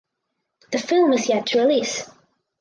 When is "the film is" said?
0.71-1.29